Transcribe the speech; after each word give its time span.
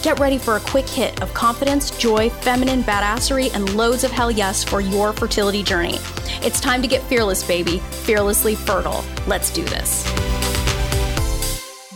Get 0.00 0.18
ready 0.18 0.38
for 0.38 0.56
a 0.56 0.60
quick 0.60 0.88
hit 0.88 1.20
of 1.22 1.32
confidence, 1.34 1.90
joy, 1.92 2.30
feminine 2.30 2.82
badassery, 2.82 3.54
and 3.54 3.74
loads 3.76 4.02
of 4.02 4.10
hell 4.10 4.30
yes 4.30 4.64
for 4.64 4.80
your 4.80 5.12
fertility 5.12 5.62
journey. 5.62 5.98
It's 6.42 6.60
time 6.60 6.82
to 6.82 6.88
get 6.88 7.02
fearless, 7.02 7.46
baby, 7.46 7.78
fearlessly 7.78 8.54
fertile. 8.54 9.04
Let's 9.26 9.50
do 9.50 9.62
this. 9.64 10.04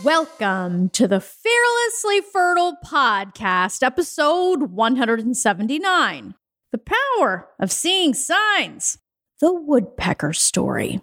Welcome 0.03 0.89
to 0.89 1.07
the 1.07 1.19
Fearlessly 1.19 2.21
Fertile 2.31 2.77
Podcast, 2.85 3.83
episode 3.83 4.71
179 4.71 6.35
The 6.71 6.77
Power 7.17 7.49
of 7.59 7.71
Seeing 7.73 8.13
Signs, 8.13 8.99
the 9.41 9.53
Woodpecker 9.53 10.31
Story. 10.31 11.01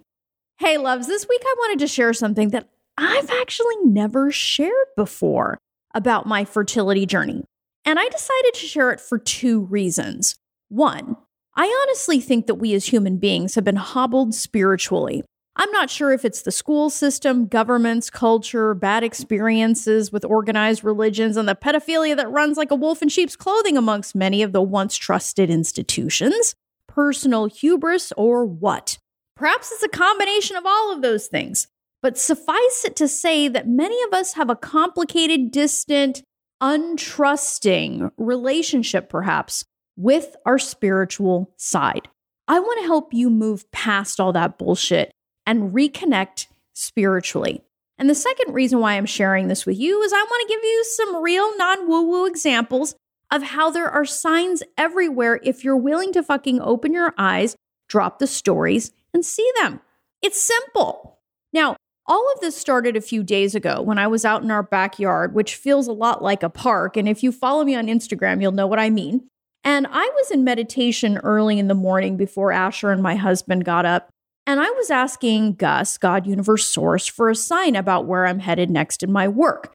Hey, 0.57 0.77
loves, 0.77 1.05
this 1.05 1.27
week 1.29 1.41
I 1.45 1.55
wanted 1.59 1.79
to 1.79 1.87
share 1.87 2.13
something 2.13 2.49
that 2.49 2.69
I've 2.97 3.29
actually 3.29 3.75
never 3.83 4.31
shared 4.31 4.87
before 4.95 5.59
about 5.95 6.27
my 6.27 6.45
fertility 6.45 7.07
journey. 7.07 7.43
And 7.83 7.97
I 7.97 8.07
decided 8.09 8.53
to 8.53 8.67
share 8.67 8.91
it 8.91 9.01
for 9.01 9.17
two 9.17 9.61
reasons. 9.61 10.35
One, 10.69 11.17
I 11.55 11.83
honestly 11.83 12.19
think 12.19 12.45
that 12.45 12.55
we 12.55 12.75
as 12.75 12.85
human 12.85 13.17
beings 13.17 13.55
have 13.55 13.63
been 13.63 13.75
hobbled 13.77 14.35
spiritually 14.35 15.23
I'm 15.57 15.71
not 15.71 15.89
sure 15.89 16.11
if 16.11 16.25
it's 16.25 16.41
the 16.41 16.51
school 16.51 16.89
system, 16.89 17.47
governments, 17.47 18.09
culture, 18.09 18.73
bad 18.73 19.03
experiences 19.03 20.11
with 20.11 20.25
organized 20.25 20.83
religions, 20.83 21.37
and 21.37 21.47
the 21.47 21.55
pedophilia 21.55 22.15
that 22.17 22.29
runs 22.29 22.57
like 22.57 22.71
a 22.71 22.75
wolf 22.75 23.01
in 23.01 23.07
sheep's 23.07 23.37
clothing 23.37 23.77
amongst 23.77 24.15
many 24.15 24.43
of 24.43 24.51
the 24.51 24.61
once 24.61 24.97
trusted 24.97 25.49
institutions, 25.49 26.55
personal 26.87 27.45
hubris, 27.45 28.11
or 28.17 28.45
what. 28.45 28.97
Perhaps 29.37 29.71
it's 29.71 29.83
a 29.83 29.89
combination 29.89 30.57
of 30.57 30.65
all 30.65 30.91
of 30.93 31.01
those 31.01 31.27
things. 31.27 31.67
But 32.05 32.19
suffice 32.19 32.85
it 32.85 32.95
to 32.97 33.07
say 33.07 33.47
that 33.47 33.67
many 33.67 33.99
of 34.03 34.13
us 34.13 34.33
have 34.33 34.51
a 34.51 34.55
complicated, 34.55 35.49
distant, 35.49 36.21
untrusting 36.61 38.11
relationship, 38.15 39.09
perhaps, 39.09 39.65
with 39.97 40.35
our 40.45 40.59
spiritual 40.59 41.51
side. 41.57 42.07
I 42.47 42.59
want 42.59 42.79
to 42.81 42.85
help 42.85 43.11
you 43.11 43.31
move 43.31 43.71
past 43.71 44.19
all 44.19 44.31
that 44.33 44.59
bullshit 44.59 45.11
and 45.47 45.73
reconnect 45.73 46.45
spiritually. 46.73 47.63
And 47.97 48.07
the 48.07 48.13
second 48.13 48.53
reason 48.53 48.79
why 48.79 48.93
I'm 48.93 49.07
sharing 49.07 49.47
this 49.47 49.65
with 49.65 49.79
you 49.79 50.03
is 50.03 50.13
I 50.13 50.17
want 50.17 50.47
to 50.47 50.53
give 50.53 50.63
you 50.63 50.83
some 50.83 51.23
real 51.23 51.57
non 51.57 51.87
woo 51.87 52.03
woo 52.03 52.25
examples 52.27 52.93
of 53.31 53.41
how 53.41 53.71
there 53.71 53.89
are 53.89 54.05
signs 54.05 54.61
everywhere 54.77 55.39
if 55.41 55.63
you're 55.63 55.75
willing 55.75 56.13
to 56.13 56.21
fucking 56.21 56.61
open 56.61 56.93
your 56.93 57.15
eyes, 57.17 57.55
drop 57.89 58.19
the 58.19 58.27
stories, 58.27 58.91
and 59.11 59.25
see 59.25 59.51
them. 59.59 59.81
It's 60.21 60.39
simple. 60.39 61.17
Now, 61.51 61.77
all 62.07 62.31
of 62.33 62.39
this 62.39 62.55
started 62.55 62.95
a 62.95 63.01
few 63.01 63.23
days 63.23 63.55
ago 63.55 63.81
when 63.81 63.97
I 63.97 64.07
was 64.07 64.25
out 64.25 64.43
in 64.43 64.51
our 64.51 64.63
backyard, 64.63 65.33
which 65.33 65.55
feels 65.55 65.87
a 65.87 65.93
lot 65.93 66.21
like 66.21 66.43
a 66.43 66.49
park. 66.49 66.97
And 66.97 67.09
if 67.09 67.23
you 67.23 67.31
follow 67.31 67.63
me 67.63 67.75
on 67.75 67.87
Instagram, 67.87 68.41
you'll 68.41 68.51
know 68.51 68.67
what 68.67 68.79
I 68.79 68.89
mean. 68.89 69.27
And 69.63 69.87
I 69.89 70.11
was 70.15 70.29
in 70.29 70.43
meditation 70.43 71.17
early 71.17 71.57
in 71.57 71.67
the 71.67 71.73
morning 71.73 72.17
before 72.17 72.51
Asher 72.51 72.91
and 72.91 73.01
my 73.01 73.15
husband 73.15 73.65
got 73.65 73.85
up. 73.85 74.09
And 74.45 74.59
I 74.59 74.69
was 74.69 74.91
asking 74.91 75.55
Gus, 75.55 75.97
God 75.97 76.27
Universe 76.27 76.67
Source, 76.67 77.07
for 77.07 77.31
a 77.31 77.35
sign 77.35 77.75
about 77.75 78.05
where 78.05 78.27
I'm 78.27 78.39
headed 78.39 78.69
next 78.69 79.01
in 79.01 79.11
my 79.11 79.27
work. 79.27 79.73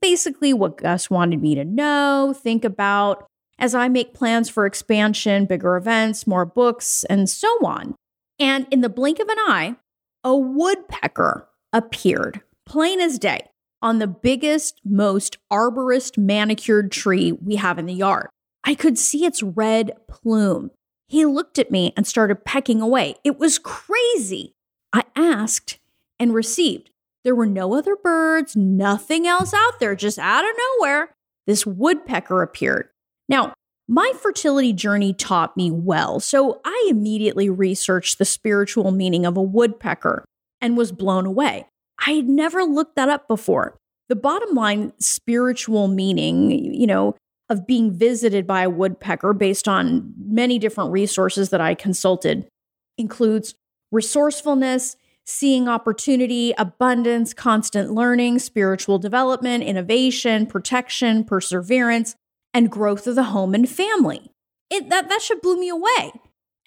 Basically, 0.00 0.52
what 0.52 0.76
Gus 0.76 1.10
wanted 1.10 1.42
me 1.42 1.56
to 1.56 1.64
know, 1.64 2.32
think 2.36 2.64
about 2.64 3.26
as 3.58 3.74
I 3.74 3.88
make 3.88 4.14
plans 4.14 4.48
for 4.48 4.66
expansion, 4.66 5.46
bigger 5.46 5.76
events, 5.76 6.26
more 6.26 6.44
books, 6.44 7.02
and 7.04 7.28
so 7.28 7.48
on. 7.66 7.96
And 8.38 8.68
in 8.70 8.82
the 8.82 8.88
blink 8.88 9.18
of 9.18 9.28
an 9.28 9.38
eye, 9.38 9.76
a 10.22 10.36
woodpecker 10.36 11.48
appeared, 11.74 12.40
plain 12.64 13.00
as 13.00 13.18
day, 13.18 13.40
on 13.82 13.98
the 13.98 14.06
biggest, 14.06 14.80
most 14.82 15.36
arborist 15.52 16.16
manicured 16.16 16.90
tree 16.90 17.32
we 17.32 17.56
have 17.56 17.78
in 17.78 17.84
the 17.84 17.92
yard. 17.92 18.28
I 18.64 18.74
could 18.74 18.98
see 18.98 19.26
its 19.26 19.42
red 19.42 19.92
plume 20.08 20.70
he 21.14 21.24
looked 21.24 21.58
at 21.58 21.70
me 21.70 21.92
and 21.96 22.06
started 22.06 22.44
pecking 22.44 22.80
away. 22.80 23.14
It 23.24 23.38
was 23.38 23.58
crazy. 23.58 24.54
I 24.92 25.04
asked 25.14 25.78
and 26.18 26.34
received. 26.34 26.90
There 27.24 27.34
were 27.34 27.46
no 27.46 27.74
other 27.74 27.96
birds, 27.96 28.56
nothing 28.56 29.26
else 29.26 29.54
out 29.54 29.80
there, 29.80 29.94
just 29.94 30.18
out 30.18 30.44
of 30.44 30.50
nowhere. 30.78 31.14
This 31.46 31.66
woodpecker 31.66 32.42
appeared. 32.42 32.88
Now, 33.28 33.54
my 33.86 34.12
fertility 34.20 34.72
journey 34.72 35.12
taught 35.12 35.56
me 35.56 35.70
well, 35.70 36.20
so 36.20 36.60
I 36.64 36.88
immediately 36.90 37.50
researched 37.50 38.18
the 38.18 38.24
spiritual 38.24 38.90
meaning 38.90 39.26
of 39.26 39.36
a 39.36 39.42
woodpecker 39.42 40.24
and 40.64 40.78
was 40.78 40.92
blown 40.92 41.26
away. 41.26 41.66
I 42.06 42.12
had 42.12 42.26
never 42.26 42.64
looked 42.64 42.96
that 42.96 43.10
up 43.10 43.28
before. 43.28 43.76
The 44.08 44.16
bottom 44.16 44.54
line 44.54 44.94
spiritual 44.98 45.88
meaning, 45.88 46.50
you 46.50 46.86
know, 46.86 47.14
of 47.50 47.66
being 47.66 47.92
visited 47.92 48.46
by 48.46 48.62
a 48.62 48.70
woodpecker 48.70 49.34
based 49.34 49.68
on 49.68 50.14
many 50.16 50.58
different 50.58 50.90
resources 50.90 51.50
that 51.50 51.60
I 51.60 51.74
consulted 51.74 52.48
includes 52.96 53.54
resourcefulness, 53.92 54.96
seeing 55.26 55.68
opportunity, 55.68 56.54
abundance, 56.56 57.34
constant 57.34 57.92
learning, 57.92 58.38
spiritual 58.38 58.98
development, 58.98 59.64
innovation, 59.64 60.46
protection, 60.46 61.24
perseverance, 61.24 62.16
and 62.54 62.70
growth 62.70 63.06
of 63.06 63.16
the 63.16 63.24
home 63.24 63.54
and 63.54 63.68
family. 63.68 64.30
It, 64.70 64.88
that, 64.88 65.10
that 65.10 65.20
should 65.20 65.42
blew 65.42 65.60
me 65.60 65.68
away. 65.68 66.12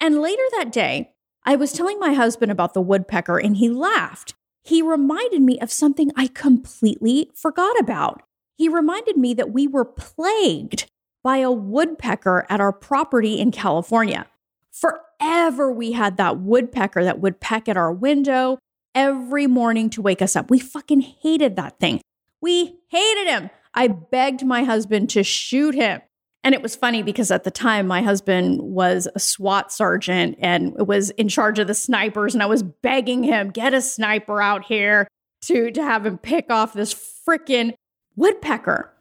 And 0.00 0.22
later 0.22 0.42
that 0.52 0.70
day, 0.70 1.10
I 1.44 1.56
was 1.56 1.72
telling 1.72 1.98
my 1.98 2.12
husband 2.12 2.52
about 2.52 2.74
the 2.74 2.80
woodpecker 2.80 3.38
and 3.38 3.56
he 3.56 3.68
laughed. 3.68 4.34
He 4.62 4.82
reminded 4.82 5.40
me 5.40 5.58
of 5.60 5.72
something 5.72 6.10
I 6.14 6.26
completely 6.26 7.30
forgot 7.34 7.78
about. 7.80 8.22
He 8.56 8.68
reminded 8.68 9.16
me 9.16 9.34
that 9.34 9.52
we 9.52 9.66
were 9.66 9.84
plagued 9.84 10.90
by 11.22 11.38
a 11.38 11.50
woodpecker 11.50 12.46
at 12.50 12.60
our 12.60 12.72
property 12.72 13.38
in 13.38 13.50
California. 13.50 14.26
Forever, 14.70 15.72
we 15.72 15.92
had 15.92 16.16
that 16.16 16.38
woodpecker 16.40 17.02
that 17.04 17.20
would 17.20 17.40
peck 17.40 17.68
at 17.68 17.76
our 17.76 17.92
window 17.92 18.58
every 18.94 19.46
morning 19.46 19.90
to 19.90 20.02
wake 20.02 20.20
us 20.20 20.36
up. 20.36 20.50
We 20.50 20.58
fucking 20.58 21.00
hated 21.00 21.56
that 21.56 21.78
thing. 21.78 22.00
We 22.40 22.80
hated 22.88 23.26
him. 23.26 23.50
I 23.74 23.88
begged 23.88 24.44
my 24.44 24.64
husband 24.64 25.10
to 25.10 25.22
shoot 25.22 25.74
him. 25.74 26.00
And 26.44 26.54
it 26.54 26.62
was 26.62 26.76
funny 26.76 27.02
because 27.02 27.30
at 27.30 27.44
the 27.44 27.50
time, 27.50 27.86
my 27.86 28.00
husband 28.00 28.60
was 28.62 29.08
a 29.14 29.18
SWAT 29.18 29.72
sergeant 29.72 30.36
and 30.40 30.74
was 30.86 31.10
in 31.10 31.28
charge 31.28 31.58
of 31.58 31.66
the 31.66 31.74
snipers. 31.74 32.34
And 32.34 32.42
I 32.42 32.46
was 32.46 32.62
begging 32.62 33.22
him, 33.22 33.50
get 33.50 33.74
a 33.74 33.82
sniper 33.82 34.40
out 34.40 34.64
here 34.64 35.08
to, 35.42 35.70
to 35.72 35.82
have 35.82 36.06
him 36.06 36.16
pick 36.18 36.50
off 36.50 36.72
this 36.72 36.94
freaking 36.94 37.74
woodpecker. 38.16 38.92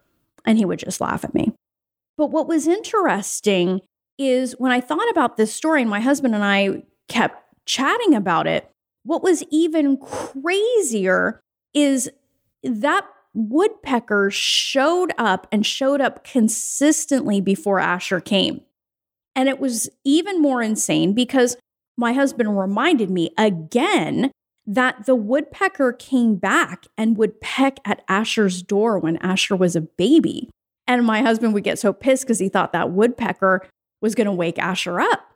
And 0.46 0.58
he 0.58 0.66
would 0.66 0.80
just 0.80 1.00
laugh 1.00 1.24
at 1.24 1.34
me. 1.34 1.54
But 2.18 2.32
what 2.32 2.48
was 2.48 2.68
interesting 2.68 3.82
is 4.18 4.56
when 4.58 4.72
I 4.72 4.82
thought 4.82 5.10
about 5.12 5.38
this 5.38 5.54
story, 5.54 5.82
and 5.82 5.90
my 5.90 6.00
husband 6.00 6.34
and 6.34 6.44
I 6.44 6.84
kept 7.08 7.44
chatting 7.66 8.16
about 8.16 8.48
it, 8.48 8.70
what 9.04 9.22
was 9.22 9.44
even 9.52 9.98
crazier 9.98 11.40
is 11.74 12.10
that 12.64 13.06
woodpecker 13.38 14.32
showed 14.32 15.14
up 15.18 15.48
and 15.52 15.66
showed 15.66 16.02
up 16.02 16.24
consistently 16.24 17.40
before 17.40 17.80
Asher 17.80 18.20
came. 18.20 18.62
And 19.36 19.48
it 19.48 19.60
was 19.60 19.88
even 20.04 20.42
more 20.42 20.64
insane 20.64 21.14
because 21.14 21.56
my 21.98 22.14
husband 22.14 22.58
reminded 22.58 23.12
me 23.12 23.32
again 23.38 24.32
that 24.66 25.06
the 25.06 25.16
woodpecker 25.16 25.94
came 25.94 26.36
back 26.36 26.88
and 26.98 27.18
would 27.18 27.40
peck 27.40 27.80
at 27.86 28.04
Asher's 28.10 28.62
door 28.62 28.98
when 28.98 29.18
Asher 29.18 29.56
was 29.56 29.76
a 29.76 29.82
baby. 29.82 30.50
And 30.88 31.06
my 31.06 31.22
husband 31.22 31.54
would 31.54 31.64
get 31.64 31.80
so 31.80 31.94
pissed 31.94 32.24
because 32.24 32.40
he 32.40 32.50
thought 32.50 32.74
that 32.74 32.92
woodpecker 32.92 33.68
was 34.02 34.16
going 34.16 34.26
to 34.26 34.34
wake 34.34 34.58
Asher 34.58 35.00
up. 35.00 35.32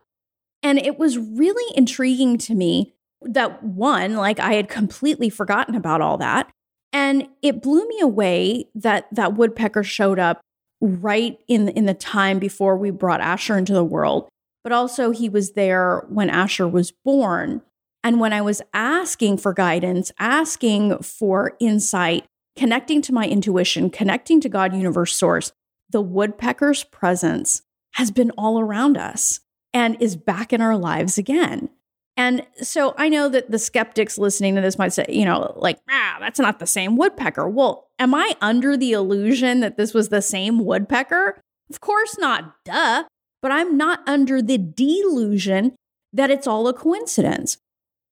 And 0.62 0.78
it 0.78 0.98
was 0.98 1.18
really 1.18 1.76
intriguing 1.76 2.38
to 2.38 2.54
me 2.54 2.94
that 3.22 3.62
one, 3.62 4.16
like 4.16 4.40
I 4.40 4.54
had 4.54 4.68
completely 4.68 5.30
forgotten 5.30 5.74
about 5.74 6.00
all 6.00 6.18
that. 6.18 6.50
And 6.92 7.28
it 7.40 7.62
blew 7.62 7.86
me 7.88 8.00
away 8.00 8.66
that 8.74 9.06
that 9.12 9.34
woodpecker 9.34 9.82
showed 9.82 10.18
up 10.18 10.40
right 10.80 11.38
in, 11.48 11.68
in 11.68 11.86
the 11.86 11.94
time 11.94 12.38
before 12.38 12.76
we 12.76 12.90
brought 12.90 13.20
Asher 13.20 13.56
into 13.56 13.72
the 13.72 13.84
world. 13.84 14.28
But 14.62 14.72
also, 14.72 15.10
he 15.10 15.28
was 15.28 15.52
there 15.52 16.04
when 16.08 16.30
Asher 16.30 16.68
was 16.68 16.92
born. 16.92 17.62
And 18.04 18.20
when 18.20 18.32
I 18.32 18.42
was 18.42 18.62
asking 18.74 19.38
for 19.38 19.52
guidance, 19.52 20.12
asking 20.18 20.98
for 21.02 21.56
insight, 21.60 22.24
connecting 22.56 23.00
to 23.02 23.14
my 23.14 23.26
intuition, 23.26 23.90
connecting 23.90 24.40
to 24.40 24.48
God, 24.48 24.74
universe, 24.74 25.16
source, 25.16 25.52
the 25.90 26.00
woodpecker's 26.00 26.84
presence 26.84 27.62
has 27.94 28.10
been 28.10 28.30
all 28.32 28.60
around 28.60 28.96
us 28.96 29.40
and 29.72 30.00
is 30.00 30.16
back 30.16 30.52
in 30.52 30.60
our 30.60 30.76
lives 30.76 31.18
again. 31.18 31.68
And 32.16 32.46
so 32.60 32.94
I 32.98 33.08
know 33.08 33.28
that 33.28 33.50
the 33.50 33.58
skeptics 33.58 34.18
listening 34.18 34.54
to 34.54 34.60
this 34.60 34.78
might 34.78 34.92
say, 34.92 35.06
you 35.08 35.24
know, 35.24 35.54
like, 35.56 35.78
ah, 35.88 36.18
that's 36.20 36.38
not 36.38 36.58
the 36.58 36.66
same 36.66 36.96
woodpecker. 36.96 37.48
Well, 37.48 37.88
am 37.98 38.14
I 38.14 38.36
under 38.40 38.76
the 38.76 38.92
illusion 38.92 39.60
that 39.60 39.76
this 39.76 39.94
was 39.94 40.10
the 40.10 40.22
same 40.22 40.64
woodpecker? 40.64 41.40
Of 41.70 41.80
course 41.80 42.18
not, 42.18 42.54
duh. 42.64 43.04
But 43.40 43.50
I'm 43.50 43.76
not 43.76 44.06
under 44.06 44.42
the 44.42 44.58
delusion 44.58 45.74
that 46.12 46.30
it's 46.30 46.46
all 46.46 46.68
a 46.68 46.74
coincidence. 46.74 47.56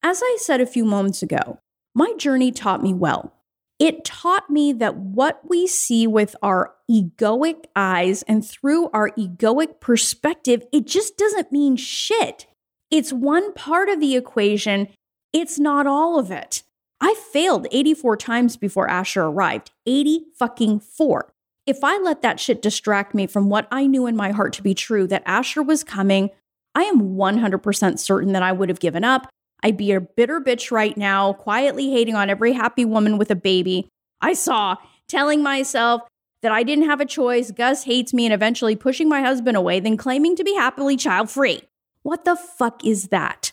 As 0.02 0.22
I 0.24 0.38
said 0.40 0.60
a 0.60 0.66
few 0.66 0.84
moments 0.84 1.22
ago, 1.22 1.58
my 1.94 2.14
journey 2.16 2.52
taught 2.52 2.82
me 2.82 2.94
well. 2.94 3.34
It 3.78 4.04
taught 4.04 4.50
me 4.50 4.72
that 4.74 4.96
what 4.96 5.40
we 5.48 5.66
see 5.66 6.06
with 6.06 6.36
our 6.42 6.74
egoic 6.90 7.64
eyes 7.76 8.22
and 8.24 8.46
through 8.46 8.90
our 8.90 9.10
egoic 9.10 9.80
perspective, 9.80 10.64
it 10.72 10.86
just 10.86 11.16
doesn't 11.16 11.52
mean 11.52 11.76
shit. 11.76 12.46
It's 12.90 13.12
one 13.12 13.52
part 13.54 13.88
of 13.88 14.00
the 14.00 14.16
equation, 14.16 14.88
it's 15.32 15.58
not 15.58 15.86
all 15.86 16.18
of 16.18 16.30
it. 16.30 16.62
I 17.00 17.14
failed 17.32 17.66
84 17.70 18.16
times 18.16 18.56
before 18.56 18.88
Asher 18.88 19.22
arrived. 19.22 19.70
80 19.86 20.26
fucking 20.36 20.80
four. 20.80 21.32
If 21.66 21.84
I 21.84 21.98
let 21.98 22.20
that 22.22 22.40
shit 22.40 22.60
distract 22.60 23.14
me 23.14 23.26
from 23.26 23.48
what 23.48 23.68
I 23.70 23.86
knew 23.86 24.06
in 24.06 24.16
my 24.16 24.32
heart 24.32 24.52
to 24.54 24.62
be 24.62 24.74
true, 24.74 25.06
that 25.06 25.22
Asher 25.24 25.62
was 25.62 25.84
coming, 25.84 26.30
I 26.74 26.82
am 26.82 27.16
100% 27.16 27.98
certain 27.98 28.32
that 28.32 28.42
I 28.42 28.52
would 28.52 28.68
have 28.68 28.80
given 28.80 29.04
up. 29.04 29.28
I'd 29.62 29.76
be 29.76 29.92
a 29.92 30.00
bitter 30.00 30.40
bitch 30.40 30.70
right 30.70 30.96
now, 30.96 31.32
quietly 31.32 31.90
hating 31.90 32.16
on 32.16 32.28
every 32.28 32.52
happy 32.52 32.84
woman 32.84 33.18
with 33.18 33.30
a 33.30 33.36
baby 33.36 33.88
I 34.20 34.34
saw, 34.34 34.76
telling 35.08 35.42
myself 35.42 36.02
that 36.42 36.52
I 36.52 36.62
didn't 36.62 36.86
have 36.86 37.00
a 37.00 37.06
choice, 37.06 37.50
Gus 37.50 37.84
hates 37.84 38.12
me, 38.14 38.26
and 38.26 38.34
eventually 38.34 38.76
pushing 38.76 39.08
my 39.08 39.20
husband 39.20 39.56
away, 39.56 39.80
then 39.80 39.96
claiming 39.96 40.36
to 40.36 40.44
be 40.44 40.54
happily 40.54 40.96
child 40.96 41.30
free. 41.30 41.62
What 42.02 42.24
the 42.24 42.36
fuck 42.36 42.84
is 42.84 43.08
that? 43.08 43.52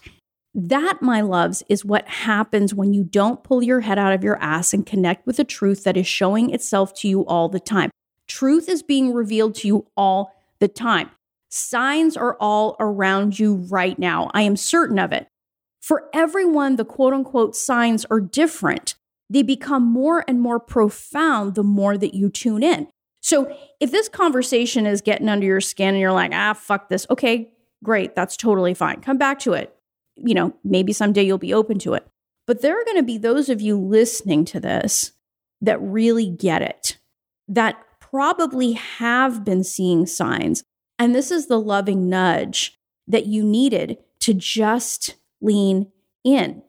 That, 0.53 1.01
my 1.01 1.21
loves, 1.21 1.63
is 1.69 1.85
what 1.85 2.07
happens 2.07 2.73
when 2.73 2.94
you 2.94 3.03
don't 3.03 3.44
pull 3.44 3.61
your 3.61 3.81
head 3.81 3.99
out 3.99 4.13
of 4.13 4.23
your 4.23 4.41
ass 4.41 4.73
and 4.73 4.85
connect 4.85 5.27
with 5.27 5.38
the 5.38 5.44
truth 5.44 5.83
that 5.83 5.97
is 5.97 6.07
showing 6.07 6.49
itself 6.49 6.94
to 6.95 7.07
you 7.07 7.25
all 7.25 7.49
the 7.49 7.59
time. 7.59 7.91
Truth 8.27 8.67
is 8.67 8.81
being 8.81 9.13
revealed 9.13 9.55
to 9.55 9.67
you 9.67 9.88
all 9.95 10.33
the 10.59 10.67
time. 10.67 11.11
Signs 11.49 12.17
are 12.17 12.35
all 12.39 12.75
around 12.79 13.39
you 13.39 13.55
right 13.55 13.97
now. 13.99 14.31
I 14.33 14.41
am 14.41 14.55
certain 14.55 14.99
of 14.99 15.11
it. 15.11 15.27
For 15.81 16.09
everyone, 16.13 16.75
the 16.75 16.85
quote 16.85 17.13
unquote 17.13 17.55
signs 17.55 18.05
are 18.05 18.19
different. 18.19 18.95
They 19.29 19.44
become 19.44 19.83
more 19.83 20.25
and 20.27 20.41
more 20.41 20.59
profound 20.59 21.55
the 21.55 21.63
more 21.63 21.97
that 21.97 22.13
you 22.13 22.29
tune 22.29 22.63
in. 22.63 22.88
So 23.21 23.55
if 23.79 23.91
this 23.91 24.09
conversation 24.09 24.85
is 24.85 25.01
getting 25.01 25.29
under 25.29 25.45
your 25.45 25.61
skin 25.61 25.89
and 25.89 25.99
you're 25.99 26.11
like, 26.11 26.31
ah, 26.33 26.53
fuck 26.53 26.89
this, 26.89 27.05
okay, 27.09 27.51
great, 27.83 28.15
that's 28.15 28.38
totally 28.38 28.74
fine. 28.74 29.01
Come 29.01 29.18
back 29.18 29.39
to 29.39 29.53
it. 29.53 29.75
You 30.15 30.33
know, 30.33 30.53
maybe 30.63 30.94
someday 30.94 31.24
you'll 31.24 31.38
be 31.38 31.53
open 31.53 31.79
to 31.79 31.94
it. 31.94 32.07
But 32.45 32.62
there 32.62 32.79
are 32.79 32.85
going 32.85 32.97
to 32.97 33.03
be 33.03 33.18
those 33.18 33.50
of 33.50 33.62
you 33.62 33.77
listening 33.77 34.45
to 34.45 34.59
this 34.59 35.12
that 35.62 35.81
really 35.81 36.29
get 36.29 36.62
it, 36.62 36.97
that 37.47 37.77
probably 38.00 38.74
have 38.74 39.44
been 39.44 39.63
seeing 39.63 40.06
signs. 40.06 40.63
And 40.97 41.13
this 41.13 41.29
is 41.29 41.47
the 41.47 41.59
loving 41.59 42.09
nudge 42.09 42.79
that 43.07 43.25
you 43.25 43.44
needed 43.44 43.97
to 44.21 44.33
just 44.33 45.15
lean 45.41 45.91
in. 46.23 46.63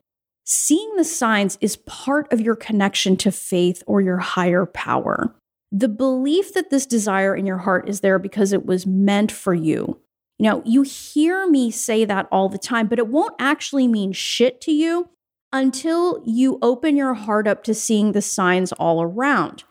Seeing 0.45 0.97
the 0.97 1.05
signs 1.05 1.59
is 1.61 1.77
part 1.77 2.33
of 2.33 2.41
your 2.41 2.57
connection 2.57 3.17
to 3.19 3.31
faith 3.31 3.83
or 3.87 4.01
your 4.01 4.19
higher 4.19 4.67
power. 4.67 5.35
The 5.71 5.89
belief 5.89 6.55
that 6.55 6.71
this 6.71 6.87
desire 6.87 7.37
in 7.37 7.45
your 7.45 7.59
heart 7.59 7.89
is 7.89 8.01
there 8.01 8.19
because 8.19 8.53
it 8.53 8.65
was 8.65 8.87
meant 8.87 9.31
for 9.31 9.53
you. 9.53 9.98
You 10.39 10.51
know, 10.51 10.63
you 10.65 10.83
hear 10.83 11.49
me 11.49 11.71
say 11.71 12.05
that 12.05 12.29
all 12.31 12.49
the 12.49 12.59
time, 12.59 12.87
but 12.87 12.99
it 12.99 13.09
won't 13.09 13.35
actually 13.39 13.89
mean 13.89 14.13
shit 14.13 14.61
to 14.63 14.73
you 14.73 15.09
until 15.53 16.23
you 16.25 16.59
open 16.63 16.97
your 16.97 17.15
heart 17.15 17.49
up 17.49 17.65
to 17.65 17.75
seeing 17.75 18.13
the 18.13 18.23
signs 18.23 18.73
all 18.73 19.03
around. 19.03 19.65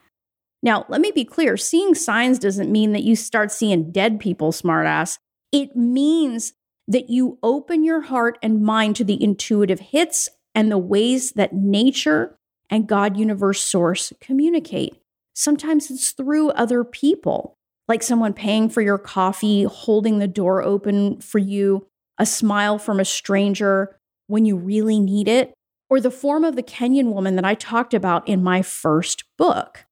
Now, 0.64 0.86
let 0.90 1.02
me 1.02 1.12
be 1.12 1.24
clear 1.24 1.56
seeing 1.56 1.96
signs 1.96 2.40
doesn't 2.40 2.72
mean 2.72 2.92
that 2.92 3.04
you 3.04 3.16
start 3.16 3.52
seeing 3.52 3.92
dead 3.92 4.20
people, 4.20 4.52
smartass. 4.52 5.20
It 5.52 5.76
means 5.76 6.54
that 6.88 7.10
you 7.10 7.38
open 7.44 7.84
your 7.84 8.02
heart 8.02 8.38
and 8.42 8.64
mind 8.64 8.96
to 8.98 9.04
the 9.04 9.22
intuitive 9.22 9.80
hits 9.80 10.30
and 10.56 10.72
the 10.72 10.78
ways 10.78 11.34
that 11.34 11.54
nature 11.54 12.38
and 12.70 12.88
God 12.88 13.18
universe 13.18 13.62
source 13.62 14.12
communicate. 14.20 14.98
Sometimes 15.36 15.92
it's 15.92 16.12
through 16.12 16.50
other 16.52 16.84
people, 16.84 17.57
like 17.88 18.04
someone 18.04 18.34
paying 18.34 18.70
for 18.70 18.82
your 18.82 18.98
coffee, 18.98 19.64
holding 19.64 20.20
the 20.20 20.28
door 20.28 20.62
open 20.62 21.20
for 21.22 21.40
you, 21.40 21.88
a 22.18 22.26
smile 22.26 22.78
from 22.78 23.00
a 23.00 23.06
stranger 23.06 23.98
when 24.28 24.46
you 24.46 24.58
really 24.58 25.00
need 25.00 25.28
it, 25.28 25.54
or 25.90 26.02
the 26.02 26.12
form 26.12 26.44
of 26.44 26.56
the 26.56 26.64
Kenyan 26.64 27.14
woman 27.14 27.36
that 27.36 27.46
I 27.46 27.56
talked 27.56 27.94
about 27.94 28.28
in 28.28 28.44
my 28.44 28.62
first 28.62 29.24
book. 29.38 29.86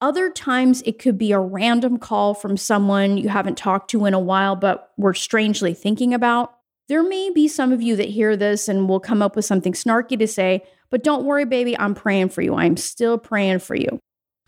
Other 0.00 0.30
times, 0.30 0.82
it 0.82 0.98
could 0.98 1.18
be 1.18 1.32
a 1.32 1.40
random 1.40 1.98
call 1.98 2.34
from 2.34 2.56
someone 2.56 3.18
you 3.18 3.28
haven't 3.28 3.58
talked 3.58 3.90
to 3.90 4.04
in 4.04 4.14
a 4.14 4.20
while, 4.20 4.54
but 4.54 4.90
were 4.96 5.14
strangely 5.14 5.74
thinking 5.74 6.14
about. 6.14 6.54
There 6.88 7.02
may 7.02 7.30
be 7.30 7.48
some 7.48 7.72
of 7.72 7.82
you 7.82 7.96
that 7.96 8.08
hear 8.08 8.36
this 8.36 8.68
and 8.68 8.88
will 8.88 9.00
come 9.00 9.22
up 9.22 9.36
with 9.36 9.44
something 9.44 9.72
snarky 9.72 10.18
to 10.18 10.26
say, 10.26 10.62
but 10.90 11.02
don't 11.02 11.24
worry, 11.24 11.44
baby, 11.44 11.78
I'm 11.78 11.94
praying 11.94 12.30
for 12.30 12.42
you. 12.42 12.54
I'm 12.54 12.76
still 12.76 13.18
praying 13.18 13.58
for 13.58 13.74
you. 13.74 13.98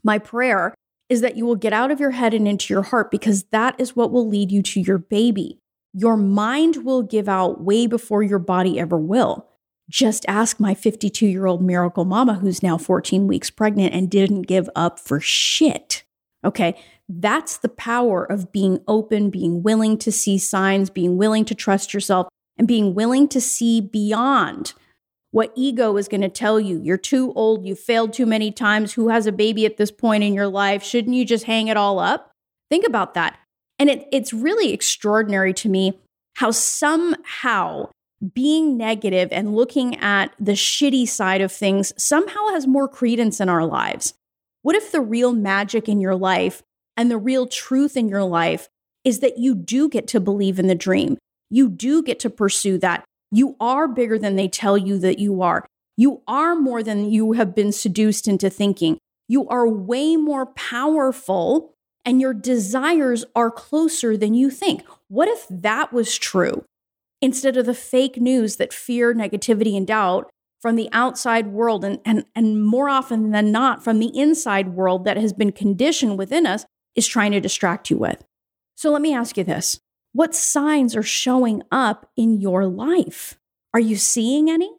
My 0.02 0.18
prayer 0.18 0.74
is 1.10 1.20
that 1.20 1.36
you 1.36 1.44
will 1.44 1.56
get 1.56 1.72
out 1.72 1.90
of 1.90 2.00
your 2.00 2.12
head 2.12 2.32
and 2.32 2.48
into 2.48 2.72
your 2.72 2.84
heart 2.84 3.10
because 3.10 3.42
that 3.50 3.74
is 3.78 3.96
what 3.96 4.12
will 4.12 4.26
lead 4.26 4.50
you 4.50 4.62
to 4.62 4.80
your 4.80 4.96
baby. 4.96 5.58
Your 5.92 6.16
mind 6.16 6.84
will 6.84 7.02
give 7.02 7.28
out 7.28 7.62
way 7.62 7.88
before 7.88 8.22
your 8.22 8.38
body 8.38 8.78
ever 8.78 8.96
will. 8.96 9.48
Just 9.90 10.24
ask 10.28 10.60
my 10.60 10.72
52 10.72 11.26
year 11.26 11.46
old 11.46 11.62
miracle 11.62 12.04
mama 12.04 12.34
who's 12.34 12.62
now 12.62 12.78
14 12.78 13.26
weeks 13.26 13.50
pregnant 13.50 13.92
and 13.92 14.08
didn't 14.08 14.42
give 14.42 14.70
up 14.76 15.00
for 15.00 15.18
shit. 15.18 16.04
Okay. 16.44 16.80
That's 17.08 17.58
the 17.58 17.68
power 17.68 18.24
of 18.24 18.52
being 18.52 18.78
open, 18.86 19.30
being 19.30 19.64
willing 19.64 19.98
to 19.98 20.12
see 20.12 20.38
signs, 20.38 20.90
being 20.90 21.16
willing 21.18 21.44
to 21.46 21.56
trust 21.56 21.92
yourself, 21.92 22.28
and 22.56 22.68
being 22.68 22.94
willing 22.94 23.26
to 23.28 23.40
see 23.40 23.80
beyond 23.80 24.74
what 25.32 25.52
ego 25.54 25.96
is 25.96 26.08
going 26.08 26.20
to 26.22 26.28
tell 26.28 26.58
you. 26.58 26.80
You're 26.82 26.96
too 26.96 27.32
old. 27.34 27.64
You 27.64 27.74
failed 27.74 28.12
too 28.12 28.26
many 28.26 28.50
times. 28.50 28.92
Who 28.92 29.08
has 29.08 29.26
a 29.26 29.32
baby 29.32 29.64
at 29.66 29.76
this 29.76 29.90
point 29.90 30.24
in 30.24 30.34
your 30.34 30.48
life? 30.48 30.82
Shouldn't 30.82 31.14
you 31.14 31.24
just 31.24 31.44
hang 31.44 31.68
it 31.68 31.76
all 31.76 31.98
up? 31.98 32.30
Think 32.68 32.86
about 32.86 33.14
that. 33.14 33.38
And 33.78 33.88
it, 33.88 34.08
it's 34.12 34.32
really 34.32 34.72
extraordinary 34.72 35.54
to 35.54 35.68
me 35.68 35.98
how 36.34 36.50
somehow 36.50 37.88
being 38.34 38.76
negative 38.76 39.28
and 39.32 39.54
looking 39.54 39.96
at 39.96 40.34
the 40.38 40.52
shitty 40.52 41.08
side 41.08 41.40
of 41.40 41.50
things 41.50 41.92
somehow 41.96 42.48
has 42.48 42.66
more 42.66 42.88
credence 42.88 43.40
in 43.40 43.48
our 43.48 43.64
lives. 43.64 44.14
What 44.62 44.76
if 44.76 44.92
the 44.92 45.00
real 45.00 45.32
magic 45.32 45.88
in 45.88 46.00
your 46.00 46.14
life 46.14 46.62
and 46.96 47.10
the 47.10 47.16
real 47.16 47.46
truth 47.46 47.96
in 47.96 48.08
your 48.08 48.24
life 48.24 48.68
is 49.04 49.20
that 49.20 49.38
you 49.38 49.54
do 49.54 49.88
get 49.88 50.06
to 50.08 50.20
believe 50.20 50.58
in 50.58 50.66
the 50.66 50.74
dream? 50.74 51.16
You 51.48 51.68
do 51.70 52.02
get 52.02 52.20
to 52.20 52.30
pursue 52.30 52.76
that. 52.78 53.04
You 53.30 53.56
are 53.60 53.86
bigger 53.88 54.18
than 54.18 54.36
they 54.36 54.48
tell 54.48 54.76
you 54.76 54.98
that 54.98 55.18
you 55.18 55.42
are. 55.42 55.66
You 55.96 56.22
are 56.26 56.56
more 56.56 56.82
than 56.82 57.10
you 57.10 57.32
have 57.32 57.54
been 57.54 57.72
seduced 57.72 58.26
into 58.26 58.50
thinking. 58.50 58.98
You 59.28 59.46
are 59.48 59.68
way 59.68 60.16
more 60.16 60.46
powerful 60.46 61.74
and 62.04 62.20
your 62.20 62.34
desires 62.34 63.24
are 63.36 63.50
closer 63.50 64.16
than 64.16 64.34
you 64.34 64.50
think. 64.50 64.82
What 65.08 65.28
if 65.28 65.46
that 65.50 65.92
was 65.92 66.18
true? 66.18 66.64
instead 67.20 67.56
of 67.56 67.66
the 67.66 67.74
fake 67.74 68.16
news 68.16 68.56
that 68.56 68.72
fear, 68.72 69.14
negativity, 69.14 69.76
and 69.76 69.86
doubt 69.86 70.30
from 70.60 70.76
the 70.76 70.88
outside 70.92 71.48
world, 71.48 71.84
and, 71.84 72.00
and, 72.04 72.24
and 72.34 72.64
more 72.64 72.88
often 72.88 73.30
than 73.30 73.50
not 73.50 73.82
from 73.82 73.98
the 73.98 74.16
inside 74.18 74.74
world 74.74 75.04
that 75.04 75.16
has 75.16 75.32
been 75.32 75.52
conditioned 75.52 76.18
within 76.18 76.46
us, 76.46 76.66
is 76.94 77.06
trying 77.06 77.32
to 77.32 77.40
distract 77.40 77.88
you 77.88 77.96
with. 77.96 78.22
So 78.76 78.90
let 78.90 79.00
me 79.00 79.14
ask 79.14 79.36
you 79.36 79.44
this 79.44 79.80
what 80.12 80.34
signs 80.34 80.96
are 80.96 81.02
showing 81.02 81.62
up 81.70 82.10
in 82.16 82.40
your 82.40 82.66
life? 82.66 83.38
Are 83.72 83.80
you 83.80 83.96
seeing 83.96 84.50
any? 84.50 84.70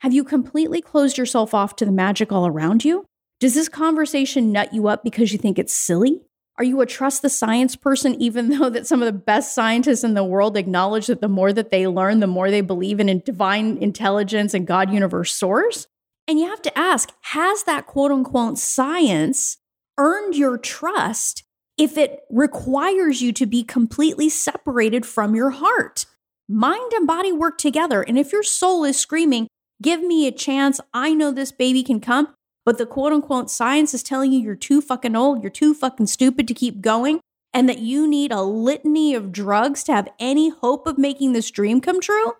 Have 0.00 0.14
you 0.14 0.24
completely 0.24 0.80
closed 0.80 1.18
yourself 1.18 1.52
off 1.52 1.76
to 1.76 1.84
the 1.84 1.92
magic 1.92 2.32
all 2.32 2.46
around 2.46 2.84
you? 2.84 3.04
Does 3.38 3.54
this 3.54 3.68
conversation 3.68 4.52
nut 4.52 4.72
you 4.72 4.88
up 4.88 5.04
because 5.04 5.32
you 5.32 5.38
think 5.38 5.58
it's 5.58 5.74
silly? 5.74 6.22
Are 6.56 6.64
you 6.64 6.80
a 6.80 6.86
trust 6.86 7.22
the 7.22 7.28
science 7.28 7.76
person, 7.76 8.20
even 8.20 8.48
though 8.58 8.70
that 8.70 8.86
some 8.86 9.02
of 9.02 9.06
the 9.06 9.18
best 9.18 9.54
scientists 9.54 10.04
in 10.04 10.14
the 10.14 10.24
world 10.24 10.56
acknowledge 10.56 11.06
that 11.08 11.20
the 11.20 11.28
more 11.28 11.52
that 11.52 11.70
they 11.70 11.86
learn, 11.86 12.20
the 12.20 12.26
more 12.26 12.50
they 12.50 12.60
believe 12.60 13.00
in 13.00 13.20
divine 13.20 13.76
intelligence 13.78 14.54
and 14.54 14.66
God 14.66 14.92
universe 14.92 15.34
source? 15.34 15.86
And 16.26 16.38
you 16.38 16.48
have 16.48 16.62
to 16.62 16.78
ask, 16.78 17.12
has 17.22 17.64
that 17.64 17.86
quote 17.86 18.12
unquote 18.12 18.58
science 18.58 19.58
earned 19.98 20.36
your 20.36 20.56
trust 20.56 21.44
if 21.80 21.96
it 21.96 22.24
requires 22.28 23.22
you 23.22 23.32
to 23.32 23.46
be 23.46 23.64
completely 23.64 24.28
separated 24.28 25.06
from 25.06 25.34
your 25.34 25.48
heart? 25.48 26.04
Mind 26.46 26.92
and 26.92 27.06
body 27.06 27.32
work 27.32 27.56
together. 27.56 28.02
And 28.02 28.18
if 28.18 28.32
your 28.32 28.42
soul 28.42 28.84
is 28.84 28.98
screaming, 28.98 29.48
give 29.80 30.02
me 30.02 30.26
a 30.26 30.32
chance, 30.32 30.78
I 30.92 31.14
know 31.14 31.32
this 31.32 31.52
baby 31.52 31.82
can 31.82 31.98
come, 31.98 32.34
but 32.66 32.76
the 32.76 32.84
quote 32.84 33.14
unquote 33.14 33.50
science 33.50 33.94
is 33.94 34.02
telling 34.02 34.30
you 34.30 34.40
you're 34.40 34.56
too 34.56 34.82
fucking 34.82 35.16
old, 35.16 35.42
you're 35.42 35.50
too 35.50 35.72
fucking 35.72 36.08
stupid 36.08 36.46
to 36.48 36.54
keep 36.54 36.82
going, 36.82 37.20
and 37.54 37.66
that 37.66 37.78
you 37.78 38.06
need 38.06 38.30
a 38.30 38.42
litany 38.42 39.14
of 39.14 39.32
drugs 39.32 39.82
to 39.84 39.94
have 39.94 40.08
any 40.18 40.50
hope 40.50 40.86
of 40.86 40.98
making 40.98 41.32
this 41.32 41.50
dream 41.50 41.80
come 41.80 41.98
true, 41.98 42.32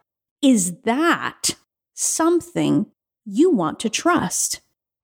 is 0.43 0.83
that 0.83 1.57
something 1.95 2.89
you 3.25 3.49
want 3.49 3.81
to 3.81 3.89
trust? 3.89 4.61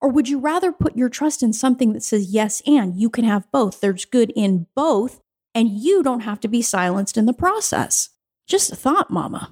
Or 0.07 0.09
would 0.09 0.29
you 0.29 0.39
rather 0.39 0.71
put 0.71 0.97
your 0.97 1.09
trust 1.09 1.43
in 1.43 1.53
something 1.53 1.93
that 1.93 2.03
says 2.05 2.31
yes 2.31 2.63
and 2.65 2.95
you 2.95 3.11
can 3.11 3.25
have 3.25 3.51
both? 3.51 3.81
There's 3.81 4.05
good 4.05 4.33
in 4.37 4.69
both, 4.77 5.19
and 5.53 5.69
you 5.69 6.05
don't 6.05 6.21
have 6.21 6.39
to 6.43 6.49
be 6.49 6.63
silenced 6.63 7.17
in 7.17 7.27
the 7.27 7.33
process. 7.33 8.11
Just 8.47 8.71
a 8.71 8.77
thought, 8.77 9.11
mama. 9.11 9.51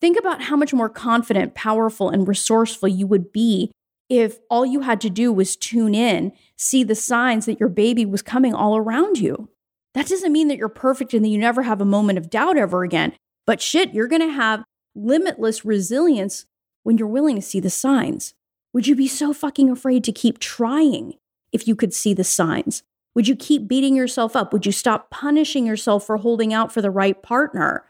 Think 0.00 0.18
about 0.18 0.42
how 0.42 0.56
much 0.56 0.74
more 0.74 0.88
confident, 0.88 1.54
powerful, 1.54 2.10
and 2.10 2.26
resourceful 2.26 2.88
you 2.88 3.06
would 3.06 3.30
be 3.30 3.70
if 4.08 4.40
all 4.50 4.66
you 4.66 4.80
had 4.80 5.00
to 5.02 5.10
do 5.10 5.32
was 5.32 5.54
tune 5.54 5.94
in, 5.94 6.32
see 6.56 6.82
the 6.82 6.96
signs 6.96 7.46
that 7.46 7.60
your 7.60 7.68
baby 7.68 8.04
was 8.04 8.20
coming 8.20 8.52
all 8.52 8.76
around 8.76 9.18
you. 9.18 9.48
That 9.94 10.08
doesn't 10.08 10.32
mean 10.32 10.48
that 10.48 10.58
you're 10.58 10.68
perfect 10.68 11.14
and 11.14 11.24
that 11.24 11.28
you 11.28 11.38
never 11.38 11.62
have 11.62 11.80
a 11.80 11.84
moment 11.84 12.18
of 12.18 12.30
doubt 12.30 12.56
ever 12.56 12.82
again. 12.82 13.12
But 13.46 13.62
shit, 13.62 13.94
you're 13.94 14.08
to 14.08 14.28
have 14.28 14.64
limitless 14.96 15.64
resilience 15.64 16.46
when 16.82 16.98
you're 16.98 17.06
willing 17.06 17.36
to 17.36 17.42
see 17.42 17.60
the 17.60 17.70
signs. 17.70 18.34
Would 18.74 18.88
you 18.88 18.96
be 18.96 19.06
so 19.06 19.32
fucking 19.32 19.70
afraid 19.70 20.02
to 20.02 20.10
keep 20.10 20.40
trying 20.40 21.14
if 21.52 21.68
you 21.68 21.76
could 21.76 21.94
see 21.94 22.12
the 22.12 22.24
signs? 22.24 22.82
Would 23.14 23.28
you 23.28 23.36
keep 23.36 23.68
beating 23.68 23.94
yourself 23.94 24.34
up? 24.34 24.52
Would 24.52 24.66
you 24.66 24.72
stop 24.72 25.10
punishing 25.10 25.64
yourself 25.64 26.04
for 26.04 26.16
holding 26.16 26.52
out 26.52 26.72
for 26.72 26.82
the 26.82 26.90
right 26.90 27.22
partner? 27.22 27.84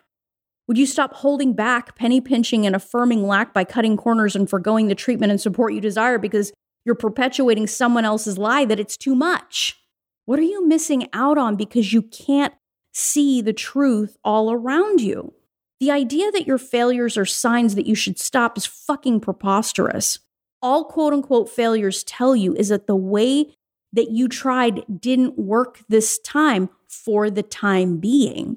Would 0.68 0.76
you 0.76 0.84
stop 0.84 1.14
holding 1.14 1.54
back, 1.54 1.96
penny 1.96 2.20
pinching, 2.20 2.66
and 2.66 2.76
affirming 2.76 3.26
lack 3.26 3.54
by 3.54 3.64
cutting 3.64 3.96
corners 3.96 4.36
and 4.36 4.48
foregoing 4.48 4.88
the 4.88 4.94
treatment 4.94 5.30
and 5.30 5.40
support 5.40 5.72
you 5.72 5.80
desire 5.80 6.18
because 6.18 6.52
you're 6.84 6.94
perpetuating 6.94 7.66
someone 7.66 8.04
else's 8.04 8.36
lie 8.36 8.66
that 8.66 8.80
it's 8.80 8.98
too 8.98 9.14
much? 9.14 9.80
What 10.26 10.38
are 10.38 10.42
you 10.42 10.66
missing 10.66 11.08
out 11.14 11.38
on 11.38 11.56
because 11.56 11.94
you 11.94 12.02
can't 12.02 12.52
see 12.92 13.40
the 13.40 13.54
truth 13.54 14.18
all 14.22 14.52
around 14.52 15.00
you? 15.00 15.32
The 15.80 15.90
idea 15.90 16.30
that 16.32 16.46
your 16.46 16.58
failures 16.58 17.16
are 17.16 17.24
signs 17.24 17.74
that 17.74 17.86
you 17.86 17.94
should 17.94 18.18
stop 18.18 18.58
is 18.58 18.66
fucking 18.66 19.20
preposterous 19.20 20.18
all 20.64 20.86
quote 20.86 21.12
unquote 21.12 21.50
failures 21.50 22.02
tell 22.02 22.34
you 22.34 22.54
is 22.54 22.70
that 22.70 22.86
the 22.86 22.96
way 22.96 23.54
that 23.92 24.10
you 24.10 24.26
tried 24.26 24.82
didn't 25.00 25.38
work 25.38 25.80
this 25.88 26.18
time 26.18 26.70
for 26.88 27.30
the 27.30 27.42
time 27.42 27.98
being. 27.98 28.56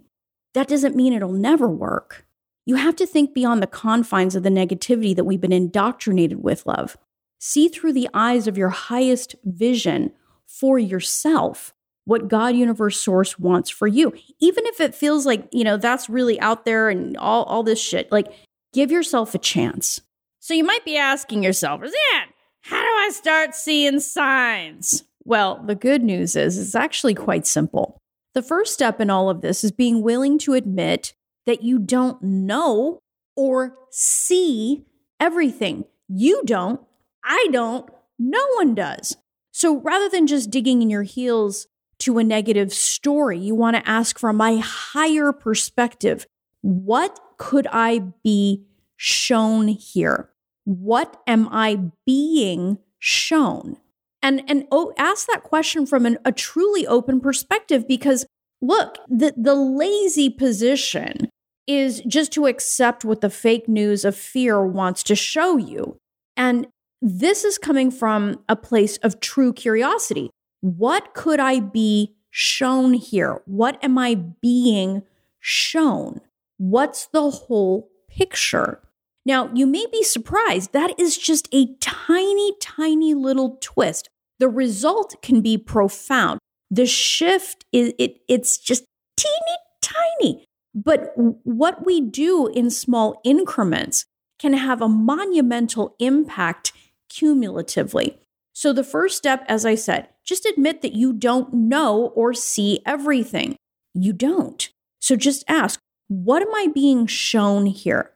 That 0.53 0.69
doesn't 0.69 0.95
mean 0.95 1.13
it'll 1.13 1.31
never 1.31 1.67
work. 1.67 2.25
You 2.65 2.75
have 2.75 2.95
to 2.95 3.05
think 3.05 3.33
beyond 3.33 3.61
the 3.61 3.67
confines 3.67 4.35
of 4.35 4.43
the 4.43 4.49
negativity 4.49 5.15
that 5.15 5.25
we've 5.25 5.41
been 5.41 5.51
indoctrinated 5.51 6.41
with, 6.41 6.65
love. 6.65 6.97
See 7.39 7.67
through 7.67 7.93
the 7.93 8.09
eyes 8.13 8.47
of 8.47 8.57
your 8.57 8.69
highest 8.69 9.35
vision 9.43 10.13
for 10.47 10.79
yourself 10.79 11.73
what 12.05 12.29
God, 12.29 12.55
universe, 12.55 12.97
source 12.97 13.37
wants 13.37 13.69
for 13.69 13.85
you. 13.85 14.13
Even 14.39 14.65
if 14.65 14.79
it 14.79 14.95
feels 14.95 15.25
like, 15.25 15.45
you 15.51 15.65
know, 15.65 15.75
that's 15.75 16.09
really 16.09 16.39
out 16.39 16.63
there 16.63 16.89
and 16.89 17.17
all, 17.17 17.43
all 17.43 17.63
this 17.63 17.81
shit, 17.81 18.09
like 18.13 18.27
give 18.73 18.91
yourself 18.91 19.35
a 19.35 19.39
chance. 19.39 19.99
So 20.47 20.53
you 20.53 20.63
might 20.63 20.85
be 20.85 20.95
asking 20.95 21.43
yourself, 21.43 21.81
Roseanne, 21.81 22.29
how 22.61 22.81
do 22.81 22.87
I 22.87 23.09
start 23.11 23.53
seeing 23.53 23.99
signs? 23.99 25.03
Well, 25.25 25.61
the 25.67 25.75
good 25.75 26.01
news 26.01 26.37
is 26.37 26.57
it's 26.57 26.73
actually 26.73 27.15
quite 27.15 27.45
simple. 27.45 28.01
The 28.33 28.41
first 28.41 28.73
step 28.73 29.01
in 29.01 29.09
all 29.09 29.29
of 29.29 29.41
this 29.41 29.65
is 29.65 29.73
being 29.73 30.01
willing 30.01 30.37
to 30.39 30.53
admit 30.53 31.13
that 31.47 31.63
you 31.63 31.79
don't 31.79 32.23
know 32.23 32.99
or 33.35 33.75
see 33.91 34.85
everything. 35.19 35.83
You 36.07 36.41
don't, 36.45 36.79
I 37.25 37.47
don't, 37.51 37.89
no 38.17 38.47
one 38.55 38.73
does. 38.73 39.17
So 39.51 39.81
rather 39.81 40.07
than 40.07 40.27
just 40.27 40.49
digging 40.49 40.81
in 40.81 40.89
your 40.89 41.03
heels 41.03 41.67
to 41.99 42.19
a 42.19 42.23
negative 42.23 42.71
story, 42.71 43.37
you 43.37 43.53
want 43.53 43.75
to 43.75 43.85
ask 43.85 44.17
from 44.17 44.37
my 44.37 44.61
higher 44.63 45.33
perspective 45.33 46.25
what 46.61 47.19
could 47.37 47.67
I 47.69 47.99
be 48.23 48.63
shown 48.95 49.67
here? 49.67 50.29
What 50.67 51.21
am 51.25 51.47
I 51.49 51.79
being 52.05 52.77
shown? 52.99 53.77
And 54.21 54.43
and 54.49 54.65
oh, 54.69 54.91
ask 54.97 55.25
that 55.27 55.43
question 55.43 55.85
from 55.85 56.05
an, 56.05 56.17
a 56.25 56.33
truly 56.33 56.85
open 56.85 57.21
perspective 57.21 57.87
because 57.87 58.25
look, 58.61 58.97
the 59.07 59.33
the 59.37 59.55
lazy 59.55 60.29
position 60.29 61.29
is 61.67 62.01
just 62.01 62.33
to 62.33 62.47
accept 62.47 63.05
what 63.05 63.21
the 63.21 63.29
fake 63.29 63.69
news 63.69 64.03
of 64.03 64.13
fear 64.13 64.61
wants 64.65 65.03
to 65.03 65.15
show 65.15 65.55
you. 65.55 65.97
And 66.35 66.67
this 67.01 67.45
is 67.45 67.57
coming 67.57 67.89
from 67.89 68.43
a 68.49 68.57
place 68.57 68.97
of 68.97 69.21
true 69.21 69.53
curiosity. 69.53 70.31
What 70.59 71.13
could 71.13 71.39
I 71.39 71.61
be 71.61 72.13
shown 72.29 72.91
here? 72.93 73.41
What 73.45 73.81
am 73.81 73.97
I 73.97 74.15
being 74.41 75.03
shown? 75.39 76.19
What's 76.57 77.05
the 77.05 77.29
whole 77.29 77.89
picture? 78.09 78.81
Now, 79.27 79.49
you 79.53 79.67
may 79.67 79.85
be 79.91 80.03
surprised, 80.03 80.71
that 80.71 80.97
is 80.97 81.17
just 81.17 81.49
a 81.51 81.75
tiny, 81.81 82.53
tiny 82.61 83.13
little 83.13 83.57
twist. 83.59 84.07
The 84.39 84.47
result 84.47 85.21
can 85.21 85.41
be 85.41 85.57
profound. 85.57 86.39
The 86.71 86.85
shift 86.85 87.65
is 87.73 87.93
it, 87.99 88.21
it's 88.29 88.57
just 88.57 88.85
teeny 89.17 89.57
tiny. 89.81 90.45
But 90.73 91.11
what 91.15 91.85
we 91.85 91.99
do 91.99 92.47
in 92.47 92.69
small 92.69 93.19
increments 93.25 94.05
can 94.39 94.53
have 94.53 94.81
a 94.81 94.87
monumental 94.87 95.97
impact 95.99 96.71
cumulatively. 97.09 98.17
So, 98.53 98.71
the 98.71 98.83
first 98.83 99.17
step, 99.17 99.43
as 99.49 99.65
I 99.65 99.75
said, 99.75 100.07
just 100.23 100.45
admit 100.45 100.81
that 100.83 100.93
you 100.93 101.11
don't 101.11 101.53
know 101.53 102.13
or 102.15 102.33
see 102.33 102.79
everything. 102.85 103.57
You 103.93 104.13
don't. 104.13 104.69
So, 105.01 105.17
just 105.17 105.43
ask, 105.49 105.81
what 106.07 106.41
am 106.41 106.55
I 106.55 106.67
being 106.73 107.07
shown 107.07 107.65
here? 107.65 108.13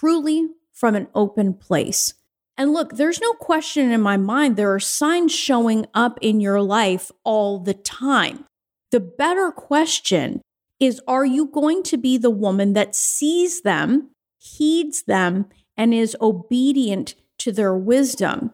Truly 0.00 0.48
from 0.72 0.94
an 0.94 1.06
open 1.14 1.52
place. 1.52 2.14
And 2.56 2.72
look, 2.72 2.96
there's 2.96 3.20
no 3.20 3.34
question 3.34 3.90
in 3.90 4.00
my 4.00 4.16
mind, 4.16 4.56
there 4.56 4.72
are 4.72 4.80
signs 4.80 5.32
showing 5.32 5.86
up 5.92 6.18
in 6.22 6.40
your 6.40 6.62
life 6.62 7.10
all 7.22 7.58
the 7.58 7.74
time. 7.74 8.46
The 8.92 9.00
better 9.00 9.50
question 9.50 10.40
is 10.78 11.02
Are 11.06 11.26
you 11.26 11.46
going 11.46 11.82
to 11.84 11.98
be 11.98 12.16
the 12.16 12.30
woman 12.30 12.72
that 12.72 12.94
sees 12.94 13.60
them, 13.60 14.10
heeds 14.38 15.02
them, 15.02 15.46
and 15.76 15.92
is 15.92 16.16
obedient 16.20 17.14
to 17.38 17.52
their 17.52 17.76
wisdom? 17.76 18.52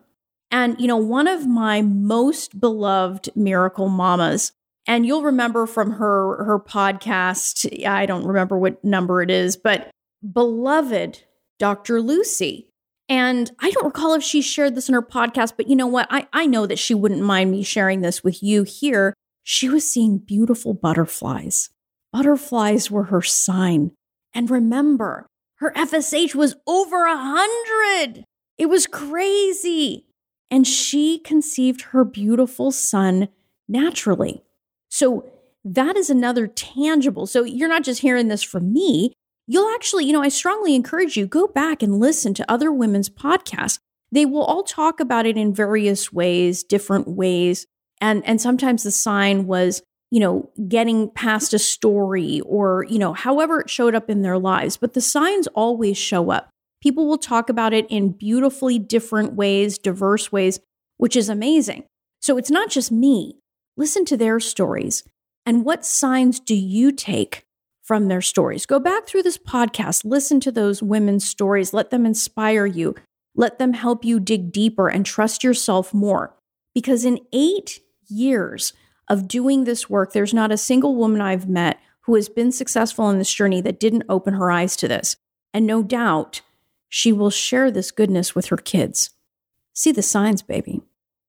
And, 0.50 0.80
you 0.80 0.88
know, 0.88 0.96
one 0.96 1.28
of 1.28 1.46
my 1.46 1.80
most 1.80 2.60
beloved 2.60 3.30
miracle 3.36 3.88
mamas, 3.88 4.52
and 4.86 5.06
you'll 5.06 5.22
remember 5.22 5.66
from 5.66 5.92
her 5.92 6.44
her 6.44 6.58
podcast, 6.58 7.86
I 7.86 8.06
don't 8.06 8.26
remember 8.26 8.58
what 8.58 8.82
number 8.84 9.22
it 9.22 9.30
is, 9.30 9.56
but 9.56 9.90
beloved 10.32 11.22
Dr. 11.58 12.00
Lucy. 12.00 12.68
And 13.08 13.50
I 13.60 13.70
don't 13.70 13.84
recall 13.84 14.14
if 14.14 14.22
she 14.22 14.42
shared 14.42 14.74
this 14.74 14.88
in 14.88 14.94
her 14.94 15.02
podcast, 15.02 15.52
but 15.56 15.68
you 15.68 15.76
know 15.76 15.86
what? 15.86 16.08
I, 16.10 16.26
I 16.32 16.46
know 16.46 16.66
that 16.66 16.78
she 16.78 16.94
wouldn't 16.94 17.22
mind 17.22 17.50
me 17.50 17.62
sharing 17.62 18.00
this 18.00 18.24
with 18.24 18.42
you 18.42 18.64
here. 18.64 19.14
She 19.44 19.68
was 19.68 19.88
seeing 19.88 20.18
beautiful 20.18 20.74
butterflies. 20.74 21.70
Butterflies 22.12 22.90
were 22.90 23.04
her 23.04 23.22
sign. 23.22 23.92
And 24.34 24.50
remember, 24.50 25.26
her 25.56 25.72
FSH 25.72 26.34
was 26.34 26.56
over 26.66 27.06
a 27.06 27.16
hundred. 27.16 28.24
It 28.58 28.66
was 28.66 28.86
crazy. 28.86 30.06
And 30.50 30.66
she 30.66 31.18
conceived 31.18 31.82
her 31.82 32.04
beautiful 32.04 32.70
son 32.72 33.28
naturally. 33.68 34.42
So 34.88 35.30
that 35.64 35.96
is 35.96 36.10
another 36.10 36.46
tangible. 36.46 37.26
So 37.26 37.44
you're 37.44 37.68
not 37.68 37.82
just 37.84 38.00
hearing 38.00 38.28
this 38.28 38.42
from 38.42 38.72
me 38.72 39.12
you'll 39.46 39.72
actually, 39.74 40.04
you 40.04 40.12
know, 40.12 40.22
I 40.22 40.28
strongly 40.28 40.74
encourage 40.74 41.16
you 41.16 41.26
go 41.26 41.46
back 41.46 41.82
and 41.82 42.00
listen 42.00 42.34
to 42.34 42.50
other 42.50 42.72
women's 42.72 43.08
podcasts. 43.08 43.78
They 44.12 44.26
will 44.26 44.44
all 44.44 44.62
talk 44.62 45.00
about 45.00 45.26
it 45.26 45.36
in 45.36 45.54
various 45.54 46.12
ways, 46.12 46.62
different 46.62 47.08
ways. 47.08 47.66
And 48.00 48.24
and 48.26 48.40
sometimes 48.40 48.82
the 48.82 48.90
sign 48.90 49.46
was, 49.46 49.82
you 50.10 50.20
know, 50.20 50.50
getting 50.68 51.10
past 51.10 51.54
a 51.54 51.58
story 51.58 52.40
or, 52.44 52.84
you 52.88 52.98
know, 52.98 53.12
however 53.12 53.60
it 53.60 53.70
showed 53.70 53.94
up 53.94 54.10
in 54.10 54.22
their 54.22 54.38
lives, 54.38 54.76
but 54.76 54.94
the 54.94 55.00
signs 55.00 55.46
always 55.48 55.96
show 55.96 56.30
up. 56.30 56.50
People 56.82 57.08
will 57.08 57.18
talk 57.18 57.48
about 57.48 57.72
it 57.72 57.86
in 57.88 58.12
beautifully 58.12 58.78
different 58.78 59.34
ways, 59.34 59.78
diverse 59.78 60.30
ways, 60.30 60.60
which 60.98 61.16
is 61.16 61.28
amazing. 61.28 61.84
So 62.20 62.36
it's 62.36 62.50
not 62.50 62.70
just 62.70 62.92
me. 62.92 63.38
Listen 63.76 64.04
to 64.06 64.16
their 64.16 64.40
stories. 64.40 65.02
And 65.44 65.64
what 65.64 65.84
signs 65.84 66.40
do 66.40 66.54
you 66.54 66.92
take 66.92 67.45
from 67.86 68.08
their 68.08 68.20
stories. 68.20 68.66
Go 68.66 68.80
back 68.80 69.06
through 69.06 69.22
this 69.22 69.38
podcast, 69.38 70.04
listen 70.04 70.40
to 70.40 70.50
those 70.50 70.82
women's 70.82 71.26
stories, 71.26 71.72
let 71.72 71.90
them 71.90 72.04
inspire 72.04 72.66
you, 72.66 72.96
let 73.36 73.58
them 73.58 73.74
help 73.74 74.04
you 74.04 74.18
dig 74.18 74.50
deeper 74.50 74.88
and 74.88 75.06
trust 75.06 75.44
yourself 75.44 75.94
more. 75.94 76.34
Because 76.74 77.04
in 77.04 77.20
eight 77.32 77.80
years 78.08 78.72
of 79.08 79.28
doing 79.28 79.64
this 79.64 79.88
work, 79.88 80.12
there's 80.12 80.34
not 80.34 80.50
a 80.50 80.56
single 80.56 80.96
woman 80.96 81.20
I've 81.20 81.48
met 81.48 81.78
who 82.02 82.16
has 82.16 82.28
been 82.28 82.50
successful 82.50 83.08
in 83.08 83.18
this 83.18 83.32
journey 83.32 83.60
that 83.60 83.78
didn't 83.78 84.04
open 84.08 84.34
her 84.34 84.50
eyes 84.50 84.76
to 84.76 84.88
this. 84.88 85.16
And 85.54 85.64
no 85.64 85.82
doubt 85.82 86.42
she 86.88 87.12
will 87.12 87.30
share 87.30 87.70
this 87.70 87.92
goodness 87.92 88.34
with 88.34 88.46
her 88.46 88.56
kids. 88.56 89.10
See 89.72 89.92
the 89.92 90.02
signs, 90.02 90.42
baby. 90.42 90.82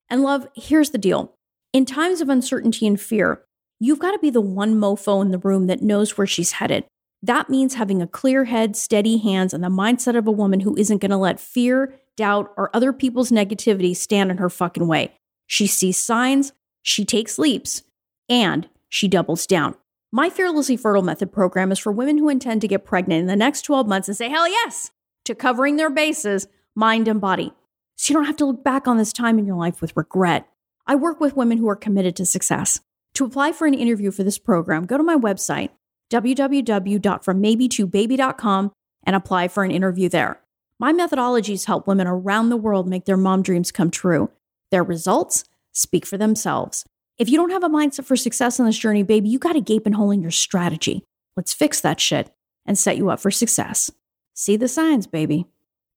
And 0.09 0.23
love, 0.23 0.47
here's 0.55 0.89
the 0.89 0.97
deal. 0.97 1.35
In 1.71 1.85
times 1.85 2.19
of 2.19 2.29
uncertainty 2.29 2.87
and 2.87 2.99
fear, 2.99 3.43
you've 3.79 3.99
got 3.99 4.11
to 4.11 4.19
be 4.19 4.29
the 4.29 4.41
one 4.41 4.75
mofo 4.75 5.21
in 5.21 5.31
the 5.31 5.37
room 5.37 5.67
that 5.67 5.81
knows 5.81 6.17
where 6.17 6.27
she's 6.27 6.53
headed. 6.53 6.85
That 7.23 7.49
means 7.49 7.73
having 7.73 8.01
a 8.01 8.07
clear 8.07 8.45
head, 8.45 8.75
steady 8.75 9.17
hands, 9.17 9.53
and 9.53 9.63
the 9.63 9.69
mindset 9.69 10.17
of 10.17 10.27
a 10.27 10.31
woman 10.31 10.59
who 10.59 10.75
isn't 10.77 10.99
going 10.99 11.11
to 11.11 11.17
let 11.17 11.39
fear, 11.39 11.95
doubt, 12.15 12.53
or 12.57 12.69
other 12.75 12.93
people's 12.93 13.31
negativity 13.31 13.95
stand 13.95 14.31
in 14.31 14.37
her 14.37 14.49
fucking 14.49 14.87
way. 14.87 15.13
She 15.47 15.65
sees 15.67 15.97
signs, 15.97 16.53
she 16.81 17.05
takes 17.05 17.39
leaps, 17.39 17.83
and 18.29 18.69
she 18.89 19.07
doubles 19.07 19.47
down. 19.47 19.75
My 20.11 20.29
Fearlessly 20.29 20.77
Fertile 20.77 21.01
Method 21.01 21.31
program 21.31 21.71
is 21.71 21.79
for 21.79 21.91
women 21.91 22.17
who 22.17 22.29
intend 22.29 22.61
to 22.61 22.67
get 22.67 22.85
pregnant 22.85 23.21
in 23.21 23.27
the 23.27 23.35
next 23.35 23.63
12 23.63 23.87
months 23.87 24.07
and 24.07 24.15
say, 24.15 24.29
hell 24.29 24.47
yes, 24.47 24.91
to 25.25 25.35
covering 25.35 25.75
their 25.75 25.89
bases, 25.89 26.47
mind 26.75 27.07
and 27.07 27.19
body. 27.19 27.51
So 27.97 28.11
you 28.11 28.15
don't 28.15 28.25
have 28.25 28.37
to 28.37 28.45
look 28.45 28.63
back 28.63 28.87
on 28.87 28.97
this 28.97 29.11
time 29.11 29.39
in 29.39 29.45
your 29.45 29.57
life 29.57 29.81
with 29.81 29.97
regret. 29.97 30.47
I 30.85 30.95
work 30.95 31.19
with 31.19 31.35
women 31.35 31.57
who 31.57 31.67
are 31.67 31.75
committed 31.75 32.15
to 32.17 32.25
success. 32.25 32.79
To 33.17 33.25
apply 33.25 33.51
for 33.51 33.65
an 33.65 33.73
interview 33.73 34.11
for 34.11 34.23
this 34.23 34.37
program, 34.37 34.85
go 34.85 34.95
to 34.95 35.01
my 35.01 35.15
website, 35.15 35.71
www.frommaybe2baby.com, 36.11 38.71
and 39.07 39.15
apply 39.15 39.47
for 39.47 39.63
an 39.63 39.71
interview 39.71 40.07
there. 40.07 40.39
My 40.79 40.93
methodologies 40.93 41.65
help 41.65 41.87
women 41.87 42.05
around 42.05 42.49
the 42.49 42.57
world 42.57 42.87
make 42.87 43.05
their 43.05 43.17
mom 43.17 43.41
dreams 43.41 43.71
come 43.71 43.89
true. 43.89 44.29
Their 44.69 44.83
results 44.83 45.45
speak 45.71 46.05
for 46.05 46.19
themselves. 46.19 46.85
If 47.17 47.27
you 47.27 47.37
don't 47.37 47.49
have 47.49 47.63
a 47.63 47.69
mindset 47.69 48.05
for 48.05 48.15
success 48.15 48.59
on 48.59 48.67
this 48.67 48.77
journey, 48.77 49.01
baby, 49.01 49.29
you 49.29 49.39
got 49.39 49.55
a 49.55 49.61
gaping 49.61 49.93
hole 49.93 50.11
in 50.11 50.21
your 50.21 50.29
strategy. 50.29 51.03
Let's 51.35 51.53
fix 51.53 51.81
that 51.81 51.99
shit 51.99 52.29
and 52.67 52.77
set 52.77 52.97
you 52.97 53.09
up 53.09 53.19
for 53.19 53.31
success. 53.31 53.89
See 54.35 54.57
the 54.57 54.67
signs, 54.67 55.07
baby. 55.07 55.47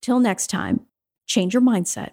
Till 0.01 0.21
next 0.21 0.47
time, 0.47 0.87
change 1.27 1.53
your 1.53 1.61
mindset, 1.61 2.13